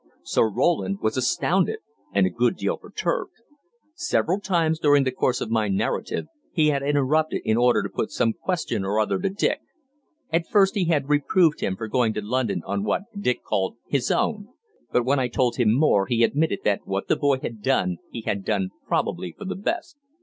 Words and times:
Sir 0.23 0.49
Roland 0.49 0.97
was 1.03 1.15
astounded, 1.15 1.77
and 2.11 2.25
a 2.25 2.31
good 2.31 2.55
deal 2.57 2.75
perturbed. 2.75 3.33
Several 3.93 4.39
times 4.39 4.79
during 4.79 5.03
the 5.03 5.11
course 5.11 5.41
of 5.41 5.51
my 5.51 5.67
narrative 5.67 6.25
he 6.51 6.69
had 6.69 6.81
interrupted 6.81 7.43
in 7.45 7.55
order 7.55 7.83
to 7.83 7.87
put 7.89 8.09
some 8.09 8.33
question 8.33 8.83
or 8.83 8.99
other 8.99 9.19
to 9.19 9.29
Dick. 9.29 9.59
At 10.33 10.47
first 10.47 10.73
he 10.73 10.85
had 10.85 11.07
reproved 11.07 11.59
him 11.59 11.75
for 11.75 11.87
going 11.87 12.15
to 12.15 12.21
London 12.25 12.63
on 12.65 12.83
what 12.83 13.03
Dick 13.15 13.43
called 13.43 13.77
"his 13.85 14.09
own"; 14.09 14.47
but 14.91 15.05
when 15.05 15.19
I 15.19 15.27
told 15.27 15.57
him 15.57 15.71
more 15.71 16.07
he 16.07 16.23
admitted 16.23 16.61
that 16.63 16.87
what 16.87 17.07
the 17.07 17.15
boy 17.15 17.37
had 17.37 17.61
done 17.61 17.97
he 18.09 18.21
had 18.21 18.43
done 18.43 18.71
probably 18.87 19.35
for 19.37 19.45
the 19.45 19.53
best. 19.55 19.97